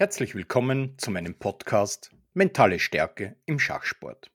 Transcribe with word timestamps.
Herzlich 0.00 0.34
willkommen 0.34 0.96
zu 0.96 1.10
meinem 1.10 1.34
Podcast 1.34 2.16
Mentale 2.32 2.78
Stärke 2.78 3.36
im 3.44 3.58
Schachsport. 3.58 4.30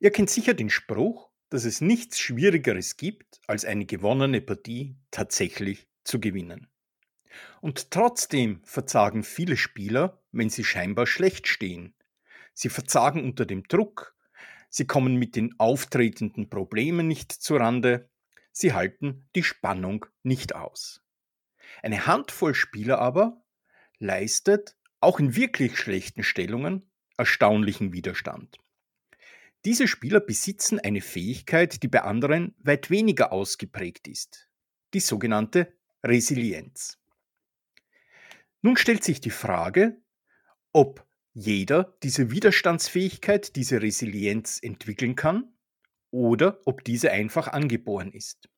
Ihr 0.00 0.10
kennt 0.10 0.28
sicher 0.28 0.54
den 0.54 0.70
Spruch, 0.70 1.30
dass 1.50 1.64
es 1.64 1.80
nichts 1.80 2.18
Schwierigeres 2.18 2.96
gibt, 2.96 3.40
als 3.46 3.64
eine 3.64 3.86
gewonnene 3.86 4.40
Partie 4.40 4.96
tatsächlich 5.12 5.86
zu 6.02 6.18
gewinnen. 6.18 6.68
Und 7.60 7.92
trotzdem 7.92 8.60
verzagen 8.64 9.22
viele 9.22 9.56
Spieler, 9.56 10.20
wenn 10.32 10.50
sie 10.50 10.64
scheinbar 10.64 11.06
schlecht 11.06 11.46
stehen. 11.46 11.94
Sie 12.52 12.68
verzagen 12.68 13.22
unter 13.22 13.46
dem 13.46 13.62
Druck, 13.68 14.16
sie 14.68 14.88
kommen 14.88 15.14
mit 15.14 15.36
den 15.36 15.54
auftretenden 15.60 16.50
Problemen 16.50 17.06
nicht 17.06 17.30
zurande, 17.30 18.10
sie 18.50 18.72
halten 18.72 19.28
die 19.36 19.44
Spannung 19.44 20.06
nicht 20.24 20.56
aus. 20.56 21.04
Eine 21.84 22.08
Handvoll 22.08 22.56
Spieler 22.56 22.98
aber 22.98 23.45
leistet, 23.98 24.76
auch 25.00 25.20
in 25.20 25.36
wirklich 25.36 25.76
schlechten 25.78 26.22
Stellungen, 26.22 26.90
erstaunlichen 27.16 27.92
Widerstand. 27.92 28.58
Diese 29.64 29.88
Spieler 29.88 30.20
besitzen 30.20 30.78
eine 30.78 31.00
Fähigkeit, 31.00 31.82
die 31.82 31.88
bei 31.88 32.02
anderen 32.02 32.54
weit 32.58 32.90
weniger 32.90 33.32
ausgeprägt 33.32 34.06
ist, 34.06 34.48
die 34.94 35.00
sogenannte 35.00 35.72
Resilienz. 36.04 36.98
Nun 38.62 38.76
stellt 38.76 39.02
sich 39.02 39.20
die 39.20 39.30
Frage, 39.30 40.00
ob 40.72 41.06
jeder 41.32 41.96
diese 42.02 42.30
Widerstandsfähigkeit, 42.30 43.56
diese 43.56 43.82
Resilienz 43.82 44.58
entwickeln 44.62 45.16
kann 45.16 45.52
oder 46.10 46.60
ob 46.64 46.84
diese 46.84 47.10
einfach 47.10 47.48
angeboren 47.48 48.12
ist. 48.12 48.48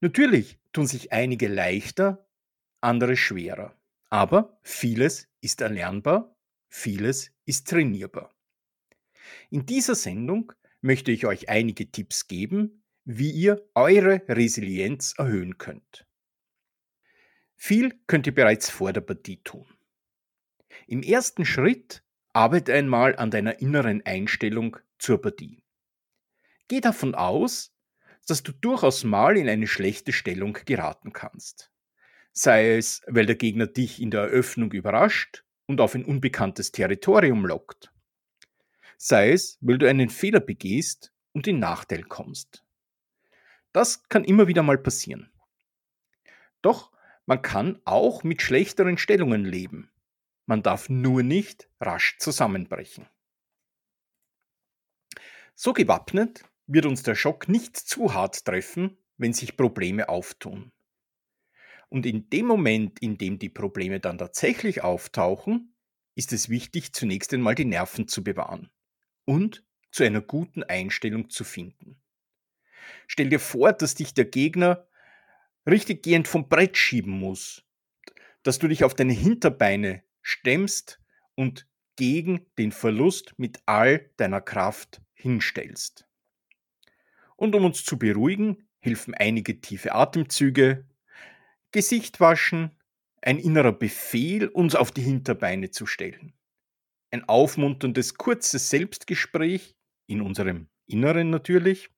Natürlich 0.00 0.58
tun 0.72 0.86
sich 0.86 1.12
einige 1.12 1.48
leichter, 1.48 2.28
andere 2.80 3.16
schwerer. 3.16 3.74
Aber 4.08 4.58
vieles 4.62 5.28
ist 5.40 5.60
erlernbar, 5.60 6.36
vieles 6.68 7.32
ist 7.44 7.68
trainierbar. 7.68 8.34
In 9.50 9.66
dieser 9.66 9.94
Sendung 9.94 10.52
möchte 10.80 11.10
ich 11.10 11.26
euch 11.26 11.48
einige 11.48 11.90
Tipps 11.90 12.28
geben, 12.28 12.84
wie 13.04 13.30
ihr 13.30 13.68
eure 13.74 14.22
Resilienz 14.28 15.14
erhöhen 15.16 15.58
könnt. 15.58 16.06
Viel 17.56 17.98
könnt 18.06 18.26
ihr 18.26 18.34
bereits 18.34 18.70
vor 18.70 18.92
der 18.92 19.00
Partie 19.00 19.42
tun. 19.42 19.66
Im 20.86 21.02
ersten 21.02 21.44
Schritt 21.44 22.04
arbeite 22.32 22.74
einmal 22.74 23.16
an 23.16 23.30
deiner 23.30 23.60
inneren 23.60 24.04
Einstellung 24.04 24.76
zur 24.98 25.20
Partie. 25.20 25.64
Geh 26.68 26.80
davon 26.80 27.14
aus, 27.14 27.74
dass 28.26 28.42
du 28.42 28.52
durchaus 28.52 29.04
mal 29.04 29.36
in 29.36 29.48
eine 29.48 29.66
schlechte 29.66 30.12
Stellung 30.12 30.52
geraten 30.64 31.12
kannst 31.12 31.72
sei 32.36 32.76
es, 32.76 33.02
weil 33.06 33.24
der 33.24 33.36
Gegner 33.36 33.66
dich 33.66 34.00
in 34.00 34.10
der 34.10 34.20
Eröffnung 34.20 34.70
überrascht 34.72 35.44
und 35.66 35.80
auf 35.80 35.94
ein 35.94 36.04
unbekanntes 36.04 36.70
Territorium 36.70 37.46
lockt, 37.46 37.90
sei 38.98 39.32
es, 39.32 39.58
weil 39.62 39.78
du 39.78 39.88
einen 39.88 40.10
Fehler 40.10 40.40
begehst 40.40 41.12
und 41.32 41.46
in 41.46 41.58
Nachteil 41.58 42.02
kommst. 42.02 42.62
Das 43.72 44.08
kann 44.08 44.22
immer 44.22 44.48
wieder 44.48 44.62
mal 44.62 44.78
passieren. 44.78 45.32
Doch 46.60 46.92
man 47.24 47.40
kann 47.40 47.80
auch 47.84 48.22
mit 48.22 48.42
schlechteren 48.42 48.98
Stellungen 48.98 49.44
leben. 49.44 49.90
Man 50.44 50.62
darf 50.62 50.88
nur 50.88 51.22
nicht 51.22 51.68
rasch 51.80 52.18
zusammenbrechen. 52.18 53.06
So 55.54 55.72
gewappnet 55.72 56.44
wird 56.66 56.84
uns 56.84 57.02
der 57.02 57.14
Schock 57.14 57.48
nicht 57.48 57.76
zu 57.76 58.12
hart 58.12 58.44
treffen, 58.44 58.98
wenn 59.16 59.32
sich 59.32 59.56
Probleme 59.56 60.08
auftun. 60.08 60.70
Und 61.96 62.04
in 62.04 62.28
dem 62.28 62.44
Moment, 62.44 62.98
in 62.98 63.16
dem 63.16 63.38
die 63.38 63.48
Probleme 63.48 64.00
dann 64.00 64.18
tatsächlich 64.18 64.84
auftauchen, 64.84 65.74
ist 66.14 66.34
es 66.34 66.50
wichtig, 66.50 66.92
zunächst 66.92 67.32
einmal 67.32 67.54
die 67.54 67.64
Nerven 67.64 68.06
zu 68.06 68.22
bewahren 68.22 68.68
und 69.24 69.64
zu 69.92 70.04
einer 70.04 70.20
guten 70.20 70.62
Einstellung 70.62 71.30
zu 71.30 71.42
finden. 71.42 71.96
Stell 73.06 73.30
dir 73.30 73.40
vor, 73.40 73.72
dass 73.72 73.94
dich 73.94 74.12
der 74.12 74.26
Gegner 74.26 74.86
richtig 75.66 76.02
gehend 76.02 76.28
vom 76.28 76.50
Brett 76.50 76.76
schieben 76.76 77.18
muss, 77.18 77.64
dass 78.42 78.58
du 78.58 78.68
dich 78.68 78.84
auf 78.84 78.92
deine 78.92 79.14
Hinterbeine 79.14 80.02
stemmst 80.20 81.00
und 81.34 81.66
gegen 81.96 82.44
den 82.58 82.72
Verlust 82.72 83.32
mit 83.38 83.60
all 83.64 84.10
deiner 84.18 84.42
Kraft 84.42 85.00
hinstellst. 85.14 86.06
Und 87.36 87.54
um 87.54 87.64
uns 87.64 87.86
zu 87.86 87.98
beruhigen, 87.98 88.68
helfen 88.80 89.14
einige 89.14 89.62
tiefe 89.62 89.94
Atemzüge, 89.94 90.84
Gesicht 91.72 92.20
waschen, 92.20 92.70
ein 93.22 93.38
innerer 93.38 93.72
Befehl, 93.72 94.48
uns 94.48 94.74
auf 94.74 94.92
die 94.92 95.02
Hinterbeine 95.02 95.70
zu 95.70 95.86
stellen. 95.86 96.32
Ein 97.10 97.28
aufmunterndes, 97.28 98.14
kurzes 98.14 98.70
Selbstgespräch, 98.70 99.76
in 100.06 100.20
unserem 100.20 100.68
Inneren 100.86 101.30
natürlich, 101.30 101.90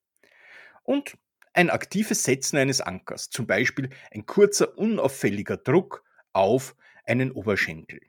und 0.84 1.18
ein 1.52 1.70
aktives 1.70 2.22
Setzen 2.22 2.56
eines 2.56 2.80
Ankers, 2.80 3.30
zum 3.30 3.46
Beispiel 3.46 3.90
ein 4.10 4.26
kurzer, 4.26 4.78
unauffälliger 4.78 5.56
Druck 5.56 6.04
auf 6.32 6.74
einen 7.04 7.32
Oberschenkel. 7.32 8.00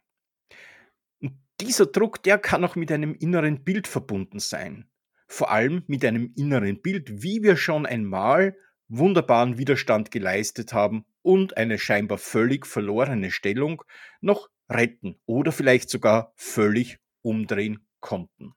Und 1.19 1.33
dieser 1.59 1.87
Druck, 1.87 2.23
der 2.23 2.37
kann 2.37 2.63
auch 2.63 2.75
mit 2.75 2.91
einem 2.91 3.15
inneren 3.15 3.63
Bild 3.63 3.87
verbunden 3.87 4.39
sein. 4.39 4.89
Vor 5.27 5.51
allem 5.51 5.83
mit 5.87 6.05
einem 6.05 6.33
inneren 6.35 6.81
Bild, 6.81 7.21
wie 7.21 7.43
wir 7.43 7.57
schon 7.57 7.85
einmal 7.85 8.55
wunderbaren 8.87 9.57
Widerstand 9.57 10.09
geleistet 10.11 10.73
haben 10.73 11.05
und 11.21 11.57
eine 11.57 11.77
scheinbar 11.77 12.17
völlig 12.17 12.65
verlorene 12.65 13.31
Stellung 13.31 13.83
noch 14.21 14.49
retten 14.69 15.19
oder 15.25 15.51
vielleicht 15.51 15.89
sogar 15.89 16.33
völlig 16.35 16.99
umdrehen 17.21 17.85
konnten. 17.99 18.53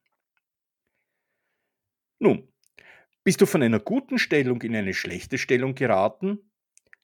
Nun, 2.19 2.53
bist 3.25 3.41
du 3.41 3.47
von 3.47 3.63
einer 3.63 3.81
guten 3.81 4.19
Stellung 4.19 4.63
in 4.63 4.77
eine 4.77 4.95
schlechte 4.95 5.39
Stellung 5.39 5.75
geraten, 5.75 6.51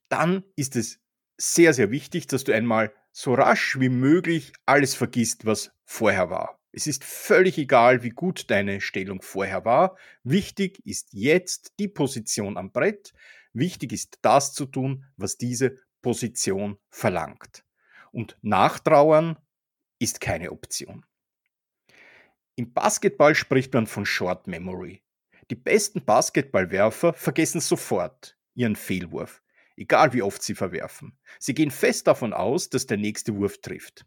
dann 0.09 0.45
ist 0.57 0.77
es 0.77 1.01
sehr, 1.37 1.75
sehr 1.75 1.91
wichtig, 1.91 2.27
dass 2.27 2.45
du 2.45 2.53
einmal 2.53 2.93
so 3.13 3.35
rasch 3.35 3.79
wie 3.81 3.89
möglich 3.89 4.53
alles 4.67 4.95
vergisst, 4.95 5.45
was 5.45 5.73
vorher 5.85 6.31
war. 6.31 6.59
Es 6.73 6.87
ist 6.87 7.05
völlig 7.05 7.59
egal, 7.59 8.03
wie 8.03 8.11
gut 8.11 8.51
deine 8.51 8.81
Stellung 8.81 9.23
vorher 9.23 9.65
war. 9.65 9.97
Wichtig 10.23 10.85
ist 10.85 11.09
jetzt 11.13 11.73
die 11.79 11.89
Position 11.89 12.57
am 12.57 12.71
Brett, 12.71 13.13
Wichtig 13.59 13.93
ist 13.93 14.19
das 14.23 14.53
zu 14.53 14.67
tun, 14.67 15.05
was 15.17 15.37
diese 15.37 15.79
Position 16.01 16.79
verlangt. 16.91 17.65
Und 18.13 18.37
nachtrauern 18.41 19.37
ist 19.99 20.21
keine 20.21 20.53
Option. 20.53 21.05
Im 22.55 22.73
Basketball 22.73 23.35
spricht 23.35 23.75
man 23.75 23.89
von 23.89 24.07
Short 24.07 24.47
Memory. 24.47 25.03
Die 25.51 25.57
besten 25.57 26.05
Basketballwerfer 26.05 27.15
vergessen 27.15 27.61
sofort 27.61 28.39
ihren 28.55 28.77
Fehlwurf, 28.77 29.43
egal 29.77 30.13
wie 30.13 30.23
oft 30.23 30.41
sie 30.41 30.55
verwerfen. 30.55 31.19
Sie 31.41 31.55
gehen 31.55 31.73
fest 31.73 32.07
davon 32.07 32.33
aus, 32.33 32.69
dass 32.71 32.87
der 32.87 32.97
nächste 32.97 33.35
Wurf 33.35 33.61
trifft. 33.61 34.07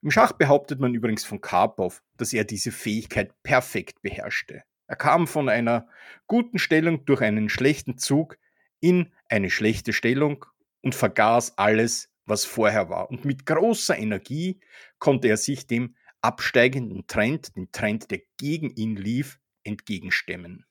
Im 0.00 0.12
Schach 0.12 0.30
behauptet 0.30 0.78
man 0.78 0.94
übrigens 0.94 1.24
von 1.24 1.40
Karpov, 1.40 2.04
dass 2.18 2.32
er 2.32 2.44
diese 2.44 2.70
Fähigkeit 2.70 3.34
perfekt 3.42 4.00
beherrschte. 4.00 4.62
Er 4.92 4.96
kam 4.96 5.26
von 5.26 5.48
einer 5.48 5.88
guten 6.26 6.58
Stellung 6.58 7.06
durch 7.06 7.22
einen 7.22 7.48
schlechten 7.48 7.96
Zug 7.96 8.36
in 8.78 9.10
eine 9.26 9.48
schlechte 9.48 9.94
Stellung 9.94 10.44
und 10.82 10.94
vergaß 10.94 11.56
alles, 11.56 12.12
was 12.26 12.44
vorher 12.44 12.90
war. 12.90 13.08
Und 13.08 13.24
mit 13.24 13.46
großer 13.46 13.96
Energie 13.96 14.60
konnte 14.98 15.28
er 15.28 15.38
sich 15.38 15.66
dem 15.66 15.96
absteigenden 16.20 17.06
Trend, 17.06 17.56
dem 17.56 17.72
Trend, 17.72 18.10
der 18.10 18.20
gegen 18.36 18.68
ihn 18.68 18.94
lief, 18.94 19.40
entgegenstemmen. 19.64 20.66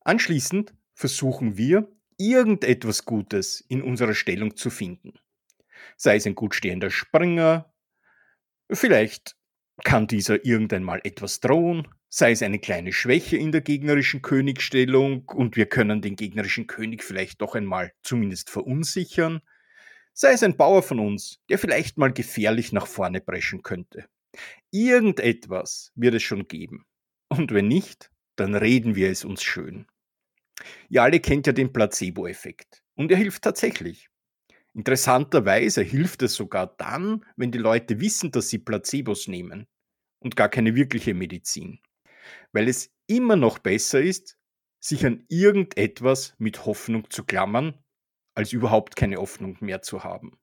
Anschließend 0.00 0.72
versuchen 0.94 1.58
wir, 1.58 1.94
irgendetwas 2.16 3.04
Gutes 3.04 3.60
in 3.60 3.82
unserer 3.82 4.14
Stellung 4.14 4.56
zu 4.56 4.70
finden. 4.70 5.12
Sei 5.98 6.16
es 6.16 6.26
ein 6.26 6.34
gut 6.34 6.54
stehender 6.54 6.88
Springer, 6.88 7.70
vielleicht 8.72 9.36
kann 9.84 10.06
dieser 10.06 10.44
irgendwann 10.44 10.82
mal 10.82 11.00
etwas 11.04 11.40
drohen, 11.40 11.88
sei 12.08 12.32
es 12.32 12.42
eine 12.42 12.58
kleine 12.58 12.92
Schwäche 12.92 13.36
in 13.36 13.52
der 13.52 13.62
gegnerischen 13.62 14.22
Königstellung 14.22 15.28
und 15.28 15.56
wir 15.56 15.66
können 15.66 16.02
den 16.02 16.16
gegnerischen 16.16 16.66
König 16.66 17.02
vielleicht 17.02 17.40
doch 17.40 17.54
einmal 17.54 17.92
zumindest 18.02 18.50
verunsichern, 18.50 19.40
sei 20.12 20.32
es 20.32 20.42
ein 20.42 20.56
Bauer 20.56 20.82
von 20.82 20.98
uns, 20.98 21.40
der 21.48 21.58
vielleicht 21.58 21.98
mal 21.98 22.12
gefährlich 22.12 22.72
nach 22.72 22.86
vorne 22.86 23.20
preschen 23.20 23.62
könnte. 23.62 24.06
Irgendetwas 24.70 25.92
wird 25.94 26.14
es 26.14 26.22
schon 26.22 26.48
geben. 26.48 26.84
Und 27.28 27.52
wenn 27.52 27.68
nicht, 27.68 28.10
dann 28.36 28.54
reden 28.54 28.94
wir 28.94 29.10
es 29.10 29.24
uns 29.24 29.42
schön. 29.42 29.86
Ihr 30.88 31.02
alle 31.02 31.20
kennt 31.20 31.46
ja 31.46 31.52
den 31.52 31.72
Placebo-Effekt. 31.72 32.82
Und 32.94 33.10
er 33.10 33.16
hilft 33.16 33.42
tatsächlich. 33.42 34.08
Interessanterweise 34.74 35.82
hilft 35.82 36.22
es 36.22 36.34
sogar 36.34 36.74
dann, 36.78 37.24
wenn 37.36 37.50
die 37.50 37.58
Leute 37.58 38.00
wissen, 38.00 38.32
dass 38.32 38.48
sie 38.48 38.58
Placebos 38.58 39.28
nehmen 39.28 39.66
und 40.20 40.36
gar 40.36 40.48
keine 40.48 40.74
wirkliche 40.74 41.14
Medizin. 41.14 41.80
Weil 42.52 42.68
es 42.68 42.90
immer 43.06 43.36
noch 43.36 43.58
besser 43.58 44.00
ist, 44.00 44.38
sich 44.80 45.04
an 45.04 45.24
irgendetwas 45.28 46.34
mit 46.38 46.64
Hoffnung 46.64 47.10
zu 47.10 47.24
klammern, 47.24 47.78
als 48.34 48.52
überhaupt 48.52 48.96
keine 48.96 49.16
Hoffnung 49.16 49.58
mehr 49.60 49.82
zu 49.82 50.04
haben. 50.04 50.38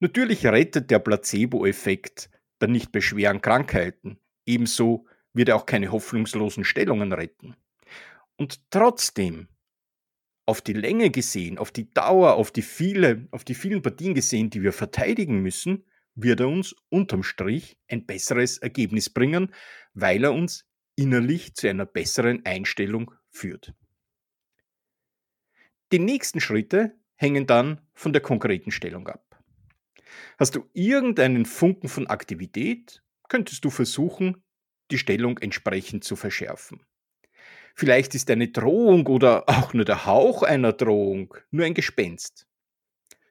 Natürlich 0.00 0.46
rettet 0.46 0.90
der 0.90 1.00
Placebo-Effekt 1.00 2.30
dann 2.60 2.72
nicht 2.72 2.92
bei 2.92 3.00
schweren 3.00 3.40
Krankheiten, 3.40 4.20
ebenso 4.46 5.06
wird 5.32 5.48
er 5.48 5.56
auch 5.56 5.66
keine 5.66 5.92
hoffnungslosen 5.92 6.64
Stellungen 6.64 7.12
retten. 7.12 7.56
Und 8.36 8.70
trotzdem, 8.70 9.48
auf 10.48 10.62
die 10.62 10.72
Länge 10.72 11.10
gesehen, 11.10 11.58
auf 11.58 11.70
die 11.70 11.90
Dauer, 11.92 12.36
auf 12.36 12.50
die, 12.50 12.62
viele, 12.62 13.28
auf 13.32 13.44
die 13.44 13.54
vielen 13.54 13.82
Partien 13.82 14.14
gesehen, 14.14 14.48
die 14.48 14.62
wir 14.62 14.72
verteidigen 14.72 15.42
müssen, 15.42 15.84
wird 16.14 16.40
er 16.40 16.48
uns 16.48 16.74
unterm 16.88 17.22
Strich 17.22 17.78
ein 17.86 18.06
besseres 18.06 18.56
Ergebnis 18.56 19.10
bringen, 19.10 19.52
weil 19.92 20.24
er 20.24 20.32
uns 20.32 20.66
innerlich 20.96 21.54
zu 21.54 21.68
einer 21.68 21.84
besseren 21.84 22.46
Einstellung 22.46 23.12
führt. 23.28 23.74
Die 25.92 25.98
nächsten 25.98 26.40
Schritte 26.40 26.98
hängen 27.16 27.46
dann 27.46 27.82
von 27.92 28.14
der 28.14 28.22
konkreten 28.22 28.70
Stellung 28.70 29.06
ab. 29.06 29.44
Hast 30.38 30.56
du 30.56 30.64
irgendeinen 30.72 31.44
Funken 31.44 31.90
von 31.90 32.06
Aktivität, 32.06 33.02
könntest 33.28 33.66
du 33.66 33.70
versuchen, 33.70 34.42
die 34.90 34.98
Stellung 34.98 35.36
entsprechend 35.36 36.04
zu 36.04 36.16
verschärfen. 36.16 36.87
Vielleicht 37.74 38.14
ist 38.14 38.30
eine 38.30 38.48
Drohung 38.48 39.06
oder 39.06 39.48
auch 39.48 39.72
nur 39.72 39.84
der 39.84 40.06
Hauch 40.06 40.42
einer 40.42 40.72
Drohung 40.72 41.34
nur 41.50 41.64
ein 41.64 41.74
Gespenst. 41.74 42.46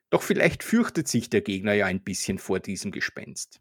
Doch 0.09 0.21
vielleicht 0.21 0.63
fürchtet 0.63 1.07
sich 1.07 1.29
der 1.29 1.41
Gegner 1.41 1.73
ja 1.73 1.85
ein 1.85 2.01
bisschen 2.01 2.37
vor 2.37 2.59
diesem 2.59 2.91
Gespenst. 2.91 3.59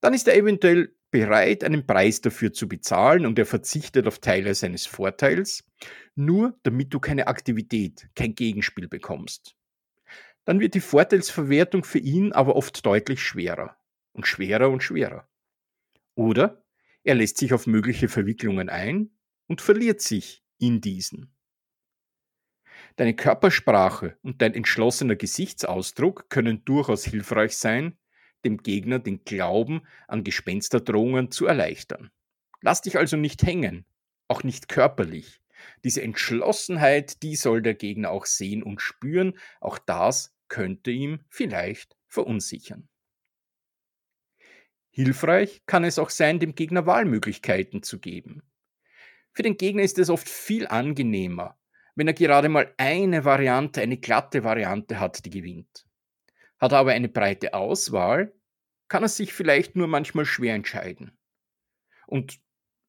Dann 0.00 0.14
ist 0.14 0.28
er 0.28 0.36
eventuell 0.36 0.94
bereit, 1.10 1.64
einen 1.64 1.86
Preis 1.86 2.20
dafür 2.20 2.52
zu 2.52 2.68
bezahlen 2.68 3.24
und 3.24 3.38
er 3.38 3.46
verzichtet 3.46 4.06
auf 4.06 4.18
Teile 4.18 4.54
seines 4.54 4.84
Vorteils, 4.84 5.64
nur 6.14 6.58
damit 6.62 6.92
du 6.92 7.00
keine 7.00 7.26
Aktivität, 7.26 8.08
kein 8.14 8.34
Gegenspiel 8.34 8.88
bekommst. 8.88 9.56
Dann 10.44 10.60
wird 10.60 10.74
die 10.74 10.80
Vorteilsverwertung 10.80 11.84
für 11.84 12.00
ihn 12.00 12.32
aber 12.32 12.56
oft 12.56 12.84
deutlich 12.84 13.22
schwerer 13.22 13.76
und 14.12 14.26
schwerer 14.26 14.70
und 14.70 14.82
schwerer. 14.82 15.28
Oder 16.14 16.64
er 17.02 17.14
lässt 17.14 17.38
sich 17.38 17.54
auf 17.54 17.66
mögliche 17.66 18.08
Verwicklungen 18.08 18.68
ein 18.68 19.10
und 19.46 19.60
verliert 19.60 20.00
sich 20.00 20.42
in 20.58 20.80
diesen. 20.80 21.34
Deine 22.96 23.14
Körpersprache 23.14 24.16
und 24.22 24.40
dein 24.42 24.54
entschlossener 24.54 25.16
Gesichtsausdruck 25.16 26.30
können 26.30 26.64
durchaus 26.64 27.04
hilfreich 27.04 27.56
sein, 27.56 27.98
dem 28.44 28.58
Gegner 28.58 28.98
den 28.98 29.24
Glauben 29.24 29.82
an 30.06 30.22
Gespensterdrohungen 30.22 31.30
zu 31.30 31.46
erleichtern. 31.46 32.10
Lass 32.60 32.82
dich 32.82 32.96
also 32.96 33.16
nicht 33.16 33.42
hängen, 33.42 33.84
auch 34.28 34.42
nicht 34.42 34.68
körperlich. 34.68 35.40
Diese 35.82 36.02
Entschlossenheit, 36.02 37.22
die 37.22 37.36
soll 37.36 37.62
der 37.62 37.74
Gegner 37.74 38.10
auch 38.10 38.26
sehen 38.26 38.62
und 38.62 38.80
spüren, 38.80 39.38
auch 39.60 39.78
das 39.78 40.34
könnte 40.48 40.90
ihm 40.90 41.20
vielleicht 41.28 41.96
verunsichern. 42.06 42.88
Hilfreich 44.90 45.62
kann 45.66 45.82
es 45.82 45.98
auch 45.98 46.10
sein, 46.10 46.38
dem 46.38 46.54
Gegner 46.54 46.86
Wahlmöglichkeiten 46.86 47.82
zu 47.82 47.98
geben. 47.98 48.42
Für 49.34 49.42
den 49.42 49.56
Gegner 49.56 49.82
ist 49.82 49.98
es 49.98 50.10
oft 50.10 50.28
viel 50.28 50.66
angenehmer, 50.68 51.58
wenn 51.96 52.06
er 52.06 52.14
gerade 52.14 52.48
mal 52.48 52.72
eine 52.76 53.24
Variante, 53.24 53.82
eine 53.82 53.98
glatte 53.98 54.44
Variante 54.44 55.00
hat, 55.00 55.24
die 55.24 55.30
gewinnt. 55.30 55.86
Hat 56.58 56.72
er 56.72 56.78
aber 56.78 56.92
eine 56.92 57.08
breite 57.08 57.52
Auswahl, 57.52 58.32
kann 58.88 59.02
er 59.02 59.08
sich 59.08 59.32
vielleicht 59.32 59.74
nur 59.74 59.88
manchmal 59.88 60.24
schwer 60.24 60.54
entscheiden. 60.54 61.18
Und 62.06 62.40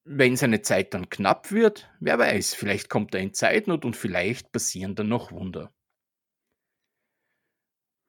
wenn 0.04 0.38
seine 0.38 0.62
Zeit 0.62 0.94
dann 0.94 1.10
knapp 1.10 1.52
wird, 1.52 1.90
wer 2.00 2.20
weiß, 2.20 2.54
vielleicht 2.54 2.90
kommt 2.90 3.16
er 3.16 3.22
in 3.22 3.34
Zeitnot 3.34 3.84
und 3.84 3.96
vielleicht 3.96 4.52
passieren 4.52 4.94
dann 4.94 5.10
noch 5.10 5.32
Wunder. 5.32 5.74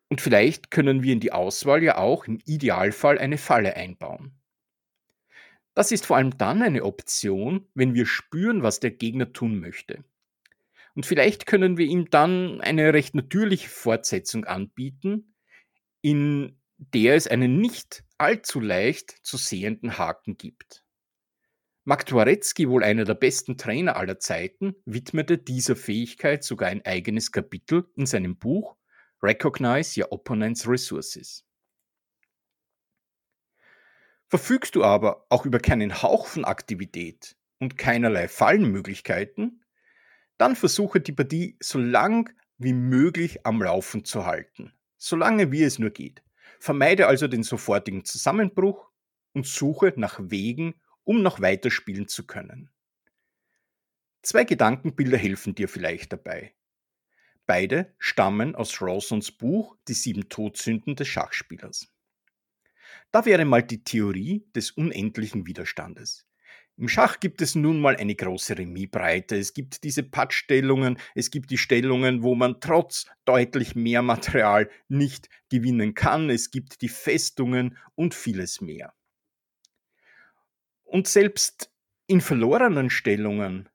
Und 0.08 0.20
vielleicht 0.20 0.70
können 0.70 1.02
wir 1.02 1.14
in 1.14 1.20
die 1.20 1.32
Auswahl 1.32 1.82
ja 1.82 1.96
auch 1.96 2.26
im 2.26 2.38
Idealfall 2.44 3.18
eine 3.18 3.38
Falle 3.38 3.76
einbauen. 3.76 4.38
Das 5.76 5.92
ist 5.92 6.06
vor 6.06 6.16
allem 6.16 6.38
dann 6.38 6.62
eine 6.62 6.84
Option, 6.84 7.68
wenn 7.74 7.92
wir 7.92 8.06
spüren, 8.06 8.62
was 8.62 8.80
der 8.80 8.92
Gegner 8.92 9.34
tun 9.34 9.60
möchte. 9.60 10.02
Und 10.94 11.04
vielleicht 11.04 11.44
können 11.44 11.76
wir 11.76 11.84
ihm 11.84 12.08
dann 12.08 12.62
eine 12.62 12.94
recht 12.94 13.14
natürliche 13.14 13.68
Fortsetzung 13.68 14.46
anbieten, 14.46 15.34
in 16.00 16.58
der 16.78 17.14
es 17.14 17.26
einen 17.26 17.60
nicht 17.60 18.04
allzu 18.16 18.58
leicht 18.58 19.10
zu 19.22 19.36
sehenden 19.36 19.98
Haken 19.98 20.38
gibt. 20.38 20.82
Mark 21.84 22.06
Dworetzky, 22.06 22.70
wohl 22.70 22.82
einer 22.82 23.04
der 23.04 23.14
besten 23.14 23.58
Trainer 23.58 23.96
aller 23.96 24.18
Zeiten, 24.18 24.76
widmete 24.86 25.36
dieser 25.36 25.76
Fähigkeit 25.76 26.42
sogar 26.42 26.70
ein 26.70 26.86
eigenes 26.86 27.32
Kapitel 27.32 27.84
in 27.96 28.06
seinem 28.06 28.38
Buch 28.38 28.76
Recognize 29.22 30.00
Your 30.00 30.10
Opponent's 30.10 30.66
Resources. 30.66 31.45
Verfügst 34.28 34.74
du 34.74 34.82
aber 34.82 35.24
auch 35.28 35.46
über 35.46 35.60
keinen 35.60 36.02
Hauch 36.02 36.26
von 36.26 36.44
Aktivität 36.44 37.36
und 37.58 37.78
keinerlei 37.78 38.28
Fallenmöglichkeiten, 38.28 39.64
dann 40.36 40.56
versuche 40.56 41.00
die 41.00 41.12
Partie 41.12 41.56
so 41.60 41.78
lang 41.78 42.32
wie 42.58 42.72
möglich 42.72 43.46
am 43.46 43.62
Laufen 43.62 44.04
zu 44.04 44.26
halten, 44.26 44.72
solange 44.96 45.52
wie 45.52 45.62
es 45.62 45.78
nur 45.78 45.90
geht. 45.90 46.22
Vermeide 46.58 47.06
also 47.06 47.28
den 47.28 47.42
sofortigen 47.42 48.04
Zusammenbruch 48.04 48.90
und 49.32 49.46
suche 49.46 49.92
nach 49.96 50.18
Wegen, 50.22 50.74
um 51.04 51.22
noch 51.22 51.40
weiterspielen 51.40 52.08
zu 52.08 52.26
können. 52.26 52.70
Zwei 54.22 54.44
Gedankenbilder 54.44 55.18
helfen 55.18 55.54
dir 55.54 55.68
vielleicht 55.68 56.12
dabei. 56.12 56.52
Beide 57.46 57.94
stammen 57.98 58.56
aus 58.56 58.82
Rawsons 58.82 59.30
Buch 59.30 59.76
Die 59.86 59.94
sieben 59.94 60.28
Todsünden 60.28 60.96
des 60.96 61.06
Schachspielers. 61.06 61.95
Da 63.16 63.24
wäre 63.24 63.46
mal 63.46 63.62
die 63.62 63.82
Theorie 63.82 64.44
des 64.54 64.72
unendlichen 64.72 65.46
Widerstandes. 65.46 66.26
Im 66.76 66.86
Schach 66.86 67.18
gibt 67.18 67.40
es 67.40 67.54
nun 67.54 67.80
mal 67.80 67.96
eine 67.96 68.14
große 68.14 68.58
Remisbreite. 68.58 69.38
Es 69.38 69.54
gibt 69.54 69.84
diese 69.84 70.02
Pattstellungen, 70.02 70.98
es 71.14 71.30
gibt 71.30 71.50
die 71.50 71.56
Stellungen, 71.56 72.22
wo 72.22 72.34
man 72.34 72.60
trotz 72.60 73.06
deutlich 73.24 73.74
mehr 73.74 74.02
Material 74.02 74.68
nicht 74.88 75.30
gewinnen 75.48 75.94
kann. 75.94 76.28
Es 76.28 76.50
gibt 76.50 76.82
die 76.82 76.90
Festungen 76.90 77.78
und 77.94 78.14
vieles 78.14 78.60
mehr. 78.60 78.92
Und 80.84 81.08
selbst 81.08 81.72
in 82.06 82.20
verlorenen 82.20 82.90
Stellungen 82.90 83.70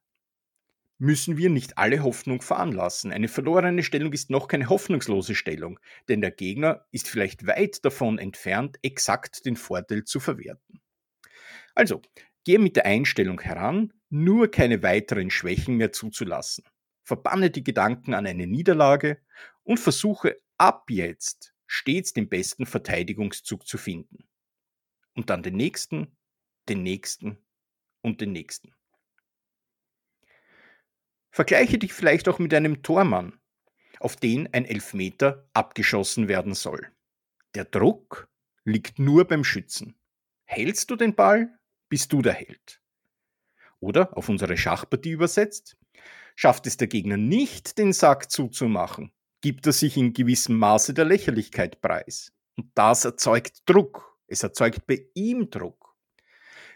müssen 1.01 1.35
wir 1.35 1.49
nicht 1.49 1.79
alle 1.79 2.03
Hoffnung 2.03 2.43
veranlassen. 2.43 3.11
Eine 3.11 3.27
verlorene 3.27 3.81
Stellung 3.81 4.13
ist 4.13 4.29
noch 4.29 4.47
keine 4.47 4.69
hoffnungslose 4.69 5.33
Stellung, 5.33 5.79
denn 6.07 6.21
der 6.21 6.29
Gegner 6.29 6.85
ist 6.91 7.09
vielleicht 7.09 7.47
weit 7.47 7.83
davon 7.83 8.19
entfernt, 8.19 8.77
exakt 8.83 9.43
den 9.47 9.55
Vorteil 9.55 10.03
zu 10.03 10.19
verwerten. 10.19 10.79
Also, 11.73 12.03
gehe 12.43 12.59
mit 12.59 12.75
der 12.75 12.85
Einstellung 12.85 13.41
heran, 13.41 13.93
nur 14.09 14.51
keine 14.51 14.83
weiteren 14.83 15.31
Schwächen 15.31 15.77
mehr 15.77 15.91
zuzulassen. 15.91 16.65
Verbanne 17.01 17.49
die 17.49 17.63
Gedanken 17.63 18.13
an 18.13 18.27
eine 18.27 18.45
Niederlage 18.45 19.17
und 19.63 19.79
versuche 19.79 20.39
ab 20.59 20.85
jetzt 20.91 21.55
stets 21.65 22.13
den 22.13 22.29
besten 22.29 22.67
Verteidigungszug 22.67 23.65
zu 23.65 23.79
finden. 23.79 24.27
Und 25.15 25.31
dann 25.31 25.41
den 25.41 25.55
nächsten, 25.55 26.15
den 26.69 26.83
nächsten 26.83 27.39
und 28.01 28.21
den 28.21 28.33
nächsten. 28.33 28.75
Vergleiche 31.31 31.77
dich 31.77 31.93
vielleicht 31.93 32.27
auch 32.27 32.39
mit 32.39 32.53
einem 32.53 32.83
Tormann, 32.83 33.39
auf 33.99 34.17
den 34.17 34.53
ein 34.53 34.65
Elfmeter 34.65 35.49
abgeschossen 35.53 36.27
werden 36.27 36.53
soll. 36.53 36.87
Der 37.55 37.65
Druck 37.65 38.29
liegt 38.65 38.99
nur 38.99 39.25
beim 39.25 39.43
Schützen. 39.43 39.95
Hältst 40.45 40.91
du 40.91 40.95
den 40.95 41.15
Ball, 41.15 41.57
bist 41.89 42.11
du 42.11 42.21
der 42.21 42.33
Held. 42.33 42.81
Oder 43.79 44.15
auf 44.17 44.29
unsere 44.29 44.57
Schachpartie 44.57 45.11
übersetzt, 45.11 45.77
schafft 46.35 46.67
es 46.67 46.77
der 46.77 46.87
Gegner 46.87 47.17
nicht, 47.17 47.77
den 47.77 47.93
Sack 47.93 48.29
zuzumachen, 48.29 49.11
gibt 49.41 49.65
er 49.65 49.73
sich 49.73 49.97
in 49.97 50.13
gewissem 50.13 50.57
Maße 50.57 50.93
der 50.93 51.05
Lächerlichkeit 51.05 51.81
preis. 51.81 52.33
Und 52.57 52.71
das 52.75 53.05
erzeugt 53.05 53.63
Druck. 53.65 54.17
Es 54.27 54.43
erzeugt 54.43 54.85
bei 54.87 55.05
ihm 55.13 55.49
Druck. 55.49 55.95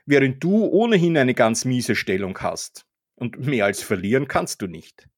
Während 0.06 0.44
du 0.44 0.66
ohnehin 0.66 1.18
eine 1.18 1.34
ganz 1.34 1.66
miese 1.66 1.96
Stellung 1.96 2.38
hast, 2.40 2.85
und 3.16 3.40
mehr 3.40 3.66
als 3.66 3.82
verlieren 3.82 4.28
kannst 4.28 4.62
du 4.62 4.68
nicht. 4.68 5.10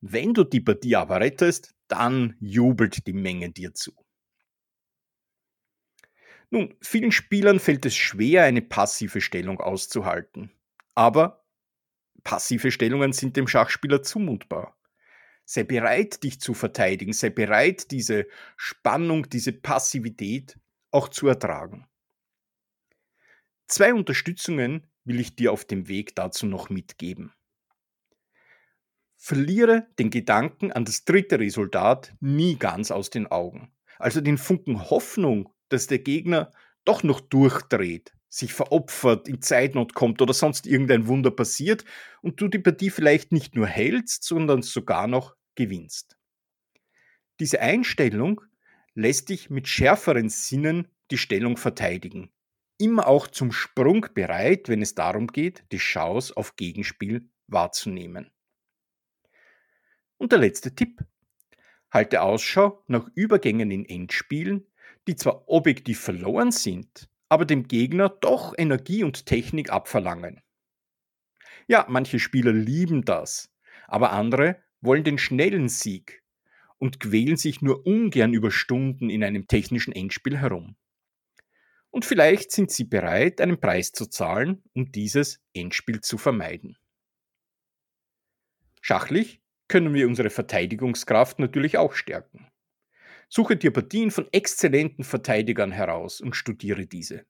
Wenn 0.00 0.34
du 0.34 0.44
die 0.44 0.60
Partie 0.60 0.96
aber 0.96 1.20
rettest, 1.20 1.74
dann 1.88 2.36
jubelt 2.40 3.06
die 3.06 3.12
Menge 3.12 3.50
dir 3.50 3.74
zu. 3.74 3.92
Nun, 6.50 6.74
vielen 6.80 7.12
Spielern 7.12 7.58
fällt 7.58 7.86
es 7.86 7.96
schwer, 7.96 8.44
eine 8.44 8.62
passive 8.62 9.20
Stellung 9.20 9.60
auszuhalten. 9.60 10.52
Aber 10.94 11.44
passive 12.22 12.70
Stellungen 12.70 13.12
sind 13.12 13.36
dem 13.36 13.48
Schachspieler 13.48 14.02
zumutbar. 14.02 14.78
Sei 15.44 15.64
bereit, 15.64 16.22
dich 16.24 16.40
zu 16.40 16.54
verteidigen, 16.54 17.12
sei 17.12 17.30
bereit, 17.30 17.90
diese 17.90 18.26
Spannung, 18.56 19.28
diese 19.28 19.52
Passivität 19.52 20.58
auch 20.90 21.08
zu 21.08 21.28
ertragen. 21.28 21.86
Zwei 23.68 23.92
Unterstützungen 23.94 24.86
will 25.06 25.20
ich 25.20 25.36
dir 25.36 25.52
auf 25.52 25.64
dem 25.64 25.88
Weg 25.88 26.14
dazu 26.14 26.46
noch 26.46 26.68
mitgeben. 26.68 27.32
Verliere 29.16 29.86
den 29.98 30.10
Gedanken 30.10 30.72
an 30.72 30.84
das 30.84 31.04
dritte 31.04 31.40
Resultat 31.40 32.14
nie 32.20 32.56
ganz 32.56 32.90
aus 32.90 33.08
den 33.08 33.26
Augen. 33.26 33.72
Also 33.98 34.20
den 34.20 34.36
Funken 34.36 34.90
Hoffnung, 34.90 35.48
dass 35.68 35.86
der 35.86 36.00
Gegner 36.00 36.50
doch 36.84 37.02
noch 37.02 37.20
durchdreht, 37.20 38.12
sich 38.28 38.52
veropfert, 38.52 39.28
in 39.28 39.40
Zeitnot 39.40 39.94
kommt 39.94 40.20
oder 40.20 40.34
sonst 40.34 40.66
irgendein 40.66 41.06
Wunder 41.06 41.30
passiert 41.30 41.84
und 42.20 42.40
du 42.40 42.48
die 42.48 42.58
Partie 42.58 42.90
vielleicht 42.90 43.32
nicht 43.32 43.54
nur 43.54 43.66
hältst, 43.66 44.24
sondern 44.24 44.62
sogar 44.62 45.06
noch 45.06 45.34
gewinnst. 45.54 46.18
Diese 47.40 47.60
Einstellung 47.60 48.42
lässt 48.94 49.28
dich 49.28 49.50
mit 49.50 49.68
schärferen 49.68 50.28
Sinnen 50.28 50.88
die 51.10 51.18
Stellung 51.18 51.56
verteidigen. 51.56 52.30
Immer 52.78 53.06
auch 53.06 53.26
zum 53.26 53.52
Sprung 53.52 54.06
bereit, 54.12 54.68
wenn 54.68 54.82
es 54.82 54.94
darum 54.94 55.28
geht, 55.28 55.64
die 55.72 55.78
Chance 55.78 56.36
auf 56.36 56.56
Gegenspiel 56.56 57.30
wahrzunehmen. 57.46 58.30
Und 60.18 60.32
der 60.32 60.38
letzte 60.38 60.74
Tipp. 60.74 61.04
Halte 61.90 62.20
Ausschau 62.20 62.82
nach 62.86 63.08
Übergängen 63.14 63.70
in 63.70 63.86
Endspielen, 63.86 64.66
die 65.06 65.16
zwar 65.16 65.48
objektiv 65.48 66.00
verloren 66.00 66.50
sind, 66.52 67.08
aber 67.28 67.44
dem 67.44 67.68
Gegner 67.68 68.08
doch 68.08 68.54
Energie 68.56 69.04
und 69.04 69.26
Technik 69.26 69.70
abverlangen. 69.70 70.42
Ja, 71.68 71.86
manche 71.88 72.18
Spieler 72.18 72.52
lieben 72.52 73.04
das, 73.04 73.52
aber 73.86 74.12
andere 74.12 74.62
wollen 74.80 75.04
den 75.04 75.18
schnellen 75.18 75.68
Sieg 75.68 76.22
und 76.78 77.00
quälen 77.00 77.36
sich 77.36 77.62
nur 77.62 77.86
ungern 77.86 78.34
über 78.34 78.50
Stunden 78.50 79.10
in 79.10 79.24
einem 79.24 79.48
technischen 79.48 79.92
Endspiel 79.92 80.36
herum. 80.38 80.76
Und 81.96 82.04
vielleicht 82.04 82.52
sind 82.52 82.70
sie 82.70 82.84
bereit, 82.84 83.40
einen 83.40 83.58
Preis 83.58 83.90
zu 83.90 84.04
zahlen, 84.04 84.62
um 84.74 84.92
dieses 84.92 85.40
Endspiel 85.54 86.02
zu 86.02 86.18
vermeiden. 86.18 86.76
Schachlich 88.82 89.40
können 89.66 89.94
wir 89.94 90.06
unsere 90.06 90.28
Verteidigungskraft 90.28 91.38
natürlich 91.38 91.78
auch 91.78 91.94
stärken. 91.94 92.48
Suche 93.30 93.56
dir 93.56 93.72
Partien 93.72 94.10
von 94.10 94.28
exzellenten 94.30 95.04
Verteidigern 95.04 95.72
heraus 95.72 96.20
und 96.20 96.36
studiere 96.36 96.84
diese. 96.84 97.24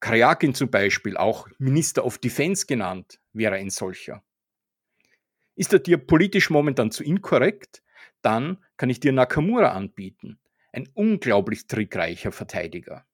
Karjakin 0.00 0.54
zum 0.54 0.70
Beispiel, 0.70 1.18
auch 1.18 1.46
Minister 1.58 2.06
of 2.06 2.16
Defense 2.16 2.64
genannt, 2.64 3.20
wäre 3.34 3.56
ein 3.56 3.68
solcher. 3.68 4.24
Ist 5.56 5.74
er 5.74 5.80
dir 5.80 5.98
politisch 5.98 6.48
momentan 6.48 6.90
zu 6.90 7.04
inkorrekt? 7.04 7.82
Dann 8.22 8.64
kann 8.78 8.88
ich 8.88 9.00
dir 9.00 9.12
Nakamura 9.12 9.72
anbieten, 9.72 10.40
ein 10.72 10.88
unglaublich 10.94 11.66
trickreicher 11.66 12.32
Verteidiger. 12.32 13.04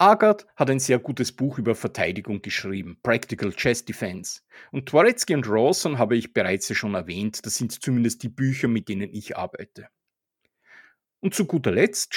Agard 0.00 0.46
hat 0.56 0.70
ein 0.70 0.80
sehr 0.80 0.98
gutes 0.98 1.30
Buch 1.30 1.58
über 1.58 1.74
Verteidigung 1.74 2.40
geschrieben, 2.40 2.98
Practical 3.02 3.52
Chess 3.52 3.84
Defense. 3.84 4.40
Und 4.72 4.88
Twarecki 4.88 5.34
und 5.34 5.46
Rawson 5.46 5.98
habe 5.98 6.16
ich 6.16 6.32
bereits 6.32 6.74
schon 6.74 6.94
erwähnt, 6.94 7.44
das 7.44 7.56
sind 7.56 7.70
zumindest 7.70 8.22
die 8.22 8.30
Bücher, 8.30 8.66
mit 8.66 8.88
denen 8.88 9.12
ich 9.12 9.36
arbeite. 9.36 9.88
Und 11.20 11.34
zu 11.34 11.44
guter 11.44 11.70
Letzt 11.70 12.14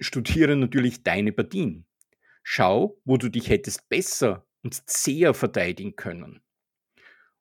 studiere 0.00 0.56
natürlich 0.56 1.02
deine 1.02 1.32
Partien. 1.32 1.84
Schau, 2.42 2.98
wo 3.04 3.18
du 3.18 3.28
dich 3.28 3.50
hättest 3.50 3.90
besser 3.90 4.46
und 4.62 4.88
zäher 4.88 5.34
verteidigen 5.34 5.96
können. 5.96 6.40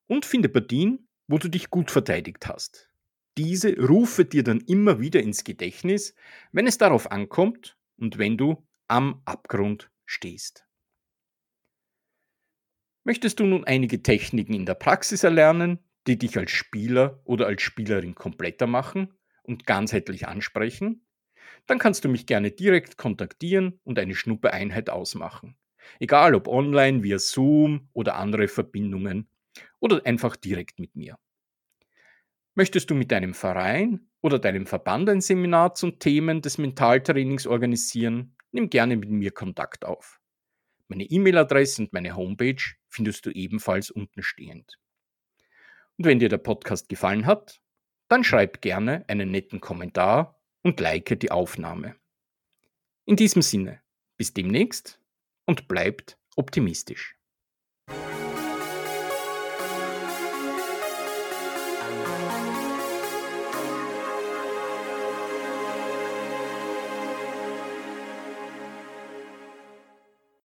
Und 0.08 0.26
finde 0.26 0.50
Partien, 0.50 1.08
wo 1.30 1.38
du 1.38 1.48
dich 1.48 1.70
gut 1.70 1.90
verteidigt 1.90 2.48
hast. 2.48 2.92
Diese 3.38 3.78
rufe 3.78 4.26
dir 4.26 4.44
dann 4.44 4.60
immer 4.60 5.00
wieder 5.00 5.24
ins 5.24 5.46
Gedächtnis, 5.46 6.16
wenn 6.52 6.68
es 6.68 6.78
darauf 6.78 7.12
ankommt 7.14 7.78
und 7.96 8.18
wenn 8.18 8.38
du 8.38 8.62
am 8.90 9.22
Abgrund 9.26 9.90
stehst. 10.06 10.66
Möchtest 13.04 13.40
du 13.40 13.46
nun 13.46 13.66
einige 13.66 14.04
Techniken 14.04 14.54
in 14.54 14.66
der 14.66 14.76
Praxis 14.76 15.24
erlernen, 15.24 15.80
die 16.08 16.18
dich 16.18 16.38
als 16.38 16.52
Spieler 16.52 17.22
oder 17.26 17.48
als 17.48 17.62
Spielerin 17.62 18.16
kompletter 18.16 18.68
machen 18.68 19.14
und 19.44 19.66
ganzheitlich 19.66 20.28
ansprechen? 20.28 21.06
Dann 21.68 21.80
kannst 21.80 22.06
du 22.06 22.10
mich 22.10 22.26
gerne 22.28 22.52
direkt 22.52 22.98
kontaktieren 22.98 23.80
und 23.84 24.00
eine 24.00 24.16
Schnuppeeinheit 24.16 24.90
ausmachen. 24.90 25.58
Egal 26.00 26.36
ob 26.36 26.48
online, 26.48 27.04
via 27.04 27.20
Zoom 27.20 27.90
oder 27.94 28.16
andere 28.16 28.48
Verbindungen 28.48 29.30
oder 29.80 30.06
einfach 30.06 30.36
direkt 30.36 30.80
mit 30.80 30.96
mir. 30.96 31.18
Möchtest 32.54 32.92
du 32.92 32.96
mit 32.96 33.12
deinem 33.12 33.34
Verein 33.34 34.08
oder 34.22 34.38
deinem 34.38 34.68
Verband 34.68 35.10
ein 35.10 35.22
Seminar 35.22 35.74
zum 35.74 35.98
Themen 35.98 36.42
des 36.44 36.60
Mentaltrainings 36.60 37.48
organisieren? 37.48 38.36
Nimm 38.52 38.70
gerne 38.70 38.96
mit 38.96 39.10
mir 39.10 39.32
Kontakt 39.32 39.86
auf. 39.86 40.20
Meine 40.88 41.04
E-Mail-Adresse 41.04 41.84
und 41.84 41.94
meine 41.94 42.16
Homepage 42.16 42.62
findest 42.88 43.26
du 43.26 43.32
ebenfalls 43.32 43.92
unten 43.92 44.24
stehend. 44.24 44.80
Und 45.98 46.06
wenn 46.06 46.20
dir 46.20 46.30
der 46.30 46.38
Podcast 46.40 46.90
gefallen 46.90 47.26
hat, 47.26 47.62
dann 48.08 48.24
schreib 48.24 48.62
gerne 48.62 49.06
einen 49.08 49.30
netten 49.30 49.62
Kommentar 49.62 50.42
und 50.64 50.80
like 50.80 51.20
die 51.20 51.32
Aufnahme. 51.32 51.96
In 53.06 53.16
diesem 53.16 53.42
Sinne, 53.42 53.82
bis 54.18 54.34
demnächst 54.34 55.00
und 55.46 55.68
bleibt 55.68 56.18
optimistisch. 56.36 57.19